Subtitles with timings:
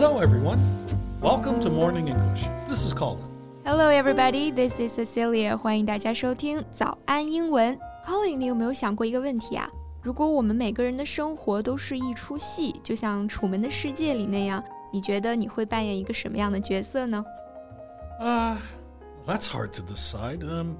[0.00, 0.58] Hello, everyone.
[1.20, 2.46] Welcome to Morning English.
[2.66, 3.22] This is Colin.
[3.64, 4.50] Hello, everybody.
[4.50, 5.54] This is Cecilia.
[5.54, 7.78] 欢迎大家收听早安英文。
[8.06, 9.68] Colin，你有没有想过一个问题啊？
[10.02, 17.22] 如果我们每个人的生活都是一出戏，就像《楚门的世界》里那样，你觉得你会扮演一个什么样的角色呢？
[18.18, 18.56] Uh,
[19.26, 20.40] that's hard to decide.
[20.42, 20.76] Um,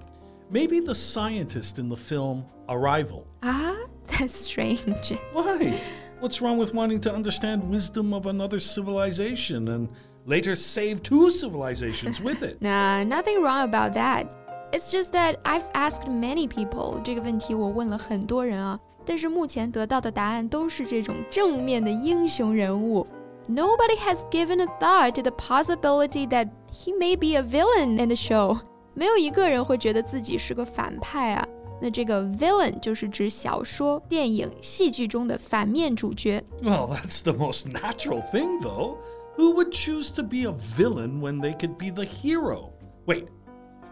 [0.50, 3.24] maybe the scientist in the film Arrival.
[3.42, 3.74] Ah,
[4.06, 5.18] that's strange.
[5.34, 5.74] Why?
[6.20, 9.88] What's wrong with wanting to understand wisdom of another civilization and
[10.26, 12.56] later save two civilizations with it?
[12.60, 14.26] nah, nothing wrong about that.
[14.72, 23.06] It's just that I've asked many people 这个问题我问了很多人啊，但是目前得到的答案都是这种正面的英雄人物。
[23.48, 28.16] Nobody has given a thought to the possibility that he may be a villain in the
[28.16, 28.58] show。
[28.94, 31.46] 没有一个人会觉得自己是个反派啊。
[31.80, 36.42] 那这个 villain 就是指小说、电影、戏剧中的反面主角。
[36.62, 38.96] Well, that's the most natural thing, though.
[39.36, 42.70] Who would choose to be a villain when they could be the hero?
[43.06, 43.26] Wait.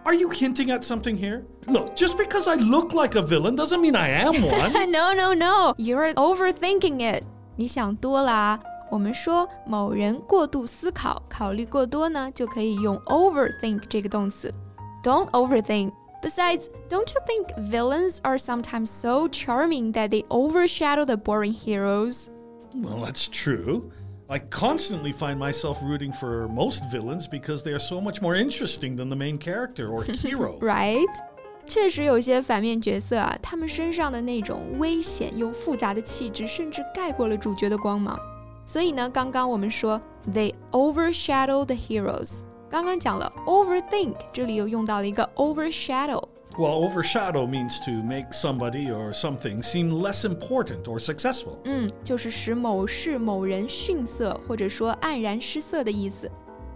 [0.04, 1.44] Are you hinting at something here?
[1.66, 4.90] Look, just because I look like a villain doesn't mean I am one.
[4.90, 5.74] no, no, no.
[5.76, 7.24] You're overthinking it.
[7.56, 8.60] 你想多啦。
[8.90, 14.52] 我们说某人过度思考、考虑过多呢，就可以用 overthink 这个动词。
[15.02, 15.92] Don't overthink.
[16.22, 22.30] Besides, don't you think villains are sometimes so charming that they overshadow the boring heroes?
[22.74, 23.90] Well, that's true.
[24.28, 28.96] I constantly find myself rooting for most villains because they are so much more interesting
[28.96, 30.58] than the main character or hero.
[30.60, 31.04] right?
[31.66, 38.18] 确实有些反面角色啊，他们身上的那种危险又复杂的气质，甚至盖过了主角的光芒。
[38.66, 40.00] 所以呢，刚刚我们说
[40.32, 46.23] they overshadow the heroes， 刚刚讲了 overthink，这里又用到了一个 overshadow。
[46.57, 51.57] well, overshadow means to make somebody or something seem less important or successful.
[51.63, 56.29] 嗯，就是使某事某人逊色或者说黯然失色的意思。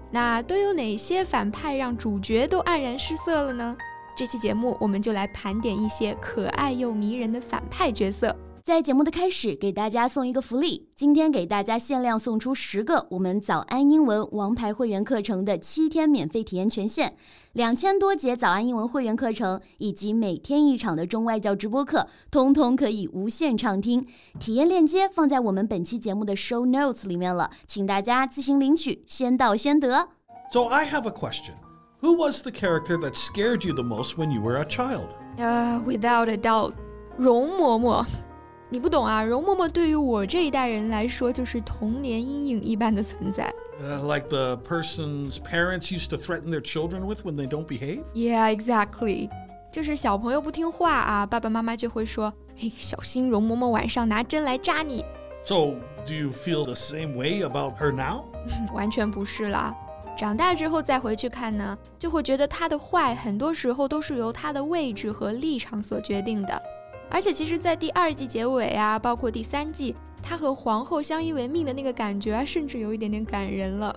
[0.10, 3.76] 那都有哪些反派让主角都黯然失色了呢？
[4.16, 8.36] 这期节目我们就来盘点一些可爱又迷人的反派角色。
[8.64, 10.88] 在节目的开始，给大家送一个福利。
[10.96, 17.12] 今天给大家限量送出十个我们早安英文王牌会员课程的七天免费体验权限，
[17.52, 24.08] 两千多节早安英文会员课程以及每天一场的中外教直播课，通通可以无限畅听。
[24.40, 30.08] 体验链接放在我们本期节目的 show notes 里面了，请大家自行领取，先到先得。
[30.54, 31.56] So I have a question.
[32.00, 35.10] Who was the character that scared you the most when you were a child?
[35.38, 36.72] Uh, without a doubt,
[37.18, 38.06] 容嬷嬷。
[38.74, 43.54] 你不懂啊，容嬷嬷对于我这一代人来说就是童年阴影一般的存在。
[43.80, 48.02] Uh, like the person's parents used to threaten their children with when they don't behave?
[48.16, 49.30] Yeah, exactly.
[49.72, 55.06] 就是小朋友不听话啊，爸爸妈妈就会说：“嘿，小心容嬷嬷晚上拿针来扎你。”
[55.46, 55.76] So,
[56.08, 58.24] do you feel the same way about her now?
[58.74, 59.72] 完全不是啦。
[60.18, 66.60] 长大之后再回去看呢，就会觉得她的坏很多时候都是由她的位置和立场所决定的。
[67.14, 73.96] 而且其实，在第二季结尾啊，包括第三季，他和皇后相依为命的那个感觉啊，甚至有一点点感人了。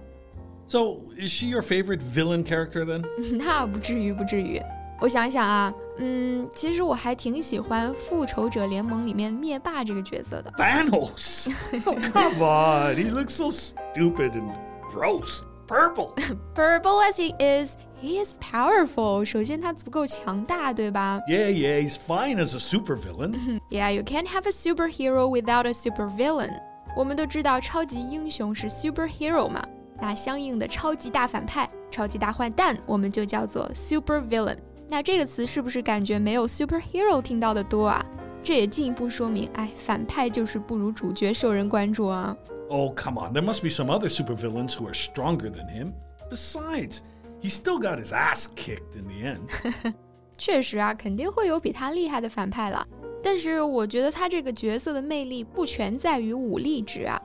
[0.69, 3.03] So is she your favorite villain character then？
[3.39, 4.61] 那不至于，不至于。
[5.01, 10.53] 我想一想啊，嗯，其实我还挺喜欢《复仇者联盟》里面灭霸这个角色的。
[10.59, 11.51] Thanos?
[11.87, 14.55] oh, come on, he looks so stupid and
[14.93, 15.43] gross.
[15.67, 16.15] Purple.
[16.55, 19.24] Purple as he is, he is powerful.
[19.24, 21.22] 首先他足够强大，对吧？
[21.28, 23.60] Yeah, yeah, he's fine as a supervillain.
[23.70, 26.54] yeah, you can't have a superhero without a supervillain.
[26.96, 29.64] 我们都知道超级英雄是 superhero 嘛，
[30.00, 34.58] 那相应的超级大反派、超级大坏蛋，我们就叫做 supervillain。
[34.90, 38.06] 那这个词是不是感觉没有 superhero 听到的多啊？
[38.44, 42.36] 这也进一步说明，哎，反派就是不如主角受人关注啊。
[42.70, 43.34] Oh, come on.
[43.34, 45.94] There must be some other supervillains who are stronger than him.
[46.30, 47.00] Besides,
[47.46, 49.94] he still got his ass kicked in the end.
[50.38, 52.86] 确实啊，肯定会有比他厉害的反派了。
[53.24, 57.22] 但是我觉得他这个角色的魅力不全在于武力值啊。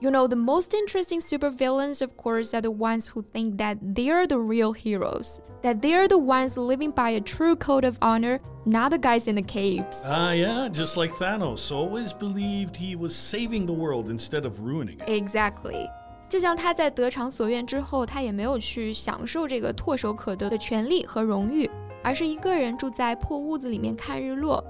[0.00, 4.26] You know, the most interesting supervillains, of course, are the ones who think that they're
[4.26, 8.90] the real heroes, that they're the ones living by a true code of honor, not
[8.90, 10.00] the guys in the caves.
[10.04, 14.60] Ah, uh, yeah, just like Thanos always believed he was saving the world instead of
[14.60, 15.08] ruining it.
[15.08, 15.88] Exactly.
[16.29, 21.69] 就像他在得偿所愿之后，他也没有去享受这个唾手可得的权利和荣誉，
[22.03, 24.63] 而是一个人住在破屋子里面看日落。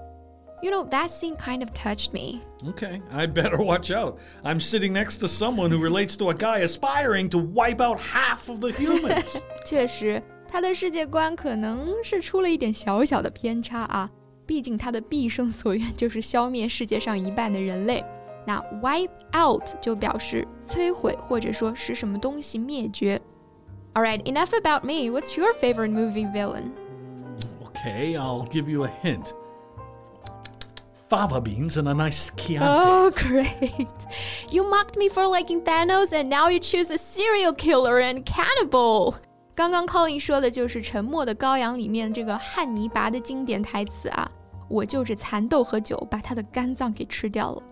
[0.62, 2.42] you know, that scene kind of touched me.
[2.68, 4.18] Okay, I better watch out.
[4.44, 8.50] I'm sitting next to someone who relates to a guy aspiring to wipe out half
[8.50, 9.40] of the humans.
[9.66, 14.10] 确实，他的世界观可能是出了一点小小的偏差啊。
[14.46, 18.04] 毕竟他的毕生所愿就是消灭世界上一半的人类。
[18.47, 23.21] 那 wipe out 就表示摧毁或者说使什么东西灭绝。
[23.95, 25.11] Alright, enough about me.
[25.11, 26.73] What's your favorite movie villain?
[27.67, 29.33] Okay, I'll give you a hint.
[31.09, 32.65] Fava beans and a nice Chianti.
[32.65, 33.87] Oh, great.
[34.51, 39.17] You mocked me for liking Thanos, and now you choose a serial killer and cannibal.
[39.55, 44.31] 刚刚 Colin 说的就是《沉默的羔羊》里面这个汉尼拔的经典台词啊，
[44.71, 47.63] 我就着蚕豆和酒把他的肝脏给吃掉了。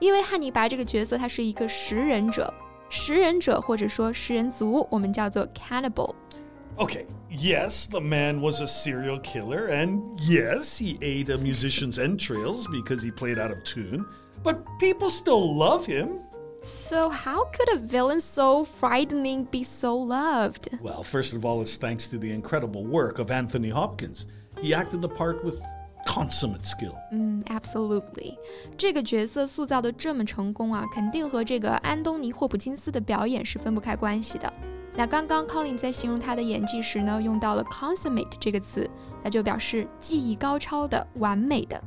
[0.00, 2.52] 因为汉尼拔这个角色他是一个食人者，
[2.90, 12.66] 食人者或者说食人族，我们叫做 cannibal。Okay, yes, the man was a serial killer, and yes, he ate a musician's entrails
[12.66, 14.04] because he played out of tune,
[14.44, 16.20] but people still love him.
[16.60, 20.68] So, how could a villain so frightening be so loved?
[20.82, 24.26] Well, first of all, it's thanks to the incredible work of Anthony Hopkins.
[24.60, 25.60] He acted the part with
[26.06, 26.94] consummate skill.
[27.10, 28.36] 嗯，absolutely，
[28.76, 34.52] 这个角色塑造的这么成功啊，肯定和这个安东尼·霍普金斯的表演是分不开关系的。
[34.94, 38.88] 那刚刚 Colin 在形容他的演技时呢，用到了 consummate 这个词，
[39.22, 41.82] 那就表示技艺高超的、完美的。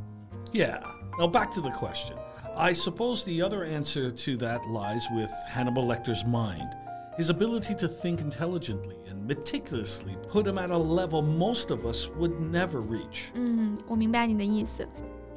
[0.52, 0.80] Yeah.
[1.18, 2.14] Now back to the question.
[2.56, 6.70] I suppose the other answer to that lies with Hannibal Lecter's mind.
[7.18, 12.10] His ability to think intelligently and meticulously put him at a level most of us
[12.18, 13.32] would never reach.
[13.34, 14.88] 嗯，我明白你的意思。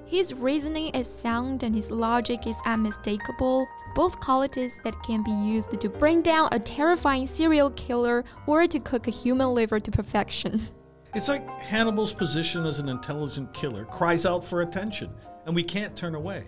[0.06, 5.70] his reasoning is sound and his logic is unmistakable, both qualities that can be used
[5.80, 10.68] to bring down a terrifying serial killer or to cook a human liver to perfection.
[11.14, 15.08] It's like Hannibal's position as an intelligent killer cries out for attention,
[15.46, 16.44] and we can't turn away.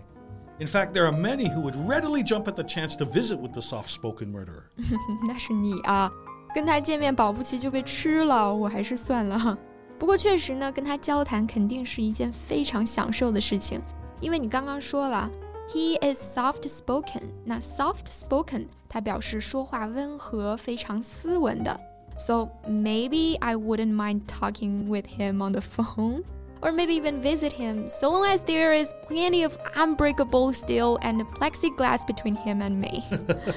[0.59, 3.53] In fact, there are many who would readily jump at the chance to visit with
[3.53, 4.65] the soft spoken murderer.
[5.27, 6.11] 那是你啊，
[6.55, 9.59] 跟他见面保不齐就被吃了，我还是算了。
[9.99, 13.81] 不过确实呢，跟他交谈肯定是一件非常享受的事情，
[14.21, 15.31] 因为你刚刚说了，
[15.69, 17.23] he is soft spoken。
[17.45, 21.81] 那 soft spoken 它表示说话温和、非常斯文的。
[22.17, 26.23] So maybe I wouldn't mind talking with him on the phone.
[26.63, 31.23] Or maybe even visit him, so long as there is plenty of unbreakable steel and
[31.39, 33.03] plexiglass between him and me.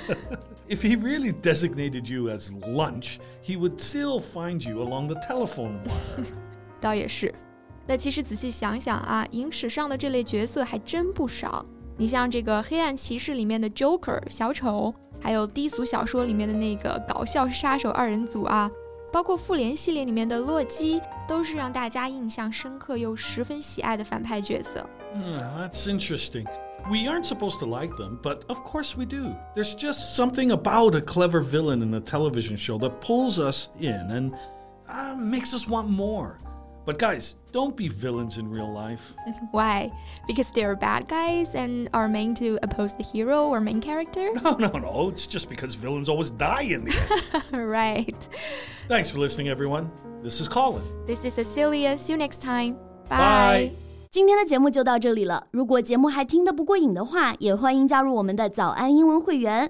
[0.68, 5.80] if he really designated you as lunch, he would still find you along the telephone
[5.86, 6.26] wire.
[6.82, 7.34] 倒也是。
[7.86, 11.66] 那其实仔细想想啊，影史上的这类角色还真不少。
[11.96, 18.70] 你像这个《黑暗骑士》里面的 Joker 小丑，还有低俗小说里面的那个搞笑杀手二人组啊，
[19.12, 24.88] 包括复联系列里面的洛基，都是让大家印象深刻又十分喜爱的反派角色。
[25.16, 26.46] Mm, that's interesting.
[26.90, 29.36] We aren't supposed to like them, but of course we do.
[29.56, 34.12] There's just something about a clever villain in a television show that pulls us in
[34.12, 34.34] and
[34.88, 36.40] uh, makes us want more.
[36.86, 39.14] But guys, don't be villains in real life.
[39.52, 39.92] Why?
[40.26, 44.32] Because they're bad guys and are meant to oppose the hero or main character?
[44.42, 45.10] No, no, no.
[45.10, 47.70] It's just because villains always die in the end.
[47.70, 48.16] right.
[48.88, 49.92] Thanks for listening, everyone.
[50.24, 50.82] This is Colin.
[51.06, 51.98] This is Cecilia.
[51.98, 52.78] See you next time.
[53.10, 53.18] Bye.
[53.18, 53.72] Bye.
[54.10, 55.44] 今天的节目就到这里了。
[55.52, 59.70] 如果节目还听得不过瘾的话，也欢迎加入我们的早安英文会员。